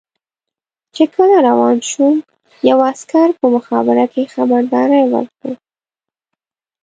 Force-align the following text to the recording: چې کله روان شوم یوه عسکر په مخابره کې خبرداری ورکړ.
چې 0.95 1.03
کله 1.15 1.35
روان 1.47 1.77
شوم 1.89 2.15
یوه 2.69 2.85
عسکر 2.93 3.29
په 3.39 3.47
مخابره 3.55 4.05
کې 4.13 4.31
خبرداری 4.33 5.01
ورکړ. 5.13 5.51